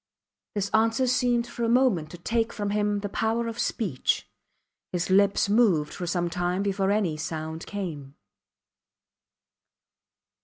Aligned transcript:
This 0.55 0.69
answer 0.71 1.05
seemed 1.05 1.45
for 1.45 1.63
a 1.63 1.69
moment 1.69 2.09
to 2.09 2.17
take 2.17 2.51
from 2.51 2.71
him 2.71 3.01
the 3.01 3.07
power 3.09 3.45
of 3.47 3.59
speech. 3.59 4.27
His 4.91 5.11
lips 5.11 5.47
moved 5.47 5.93
for 5.93 6.07
some 6.07 6.27
time 6.27 6.63
before 6.63 6.89
any 6.89 7.17
sound 7.17 7.67
came. 7.67 8.15